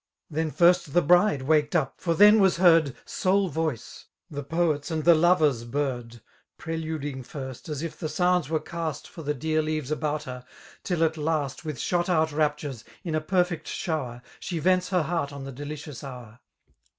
Then 0.31 0.49
first 0.49 0.93
the 0.95 1.01
bride 1.03 1.43
waked 1.43 1.75
up, 1.75 1.93
for 2.01 2.15
then 2.15 2.39
was 2.39 2.57
heard. 2.57 2.95
Sole 3.05 3.49
voke, 3.51 4.05
Uie 4.33 4.49
poet's 4.49 4.89
and 4.89 5.03
the 5.03 5.13
lover's 5.13 5.63
bird. 5.63 6.21
Preluding 6.57 7.21
first, 7.21 7.69
as 7.69 7.83
if 7.83 7.99
the 7.99 8.09
sounds 8.09 8.49
were 8.49 8.59
cast 8.59 9.07
For 9.07 9.21
the 9.21 9.35
deaf 9.35 9.63
leaves 9.63 9.91
about 9.91 10.23
her, 10.23 10.43
till 10.83 11.03
at 11.03 11.17
last 11.17 11.59
I. 11.63 11.67
With 11.67 11.79
shot 11.79 12.09
out 12.09 12.29
raptur€8> 12.29 12.83
in 13.03 13.13
a 13.13 13.21
perfect 13.21 13.67
shower^ 13.67 14.23
She 14.39 14.57
vents 14.57 14.89
her 14.89 15.03
heart 15.03 15.31
on 15.31 15.43
the 15.43 15.51
delicious 15.51 16.03
hour. 16.03 16.39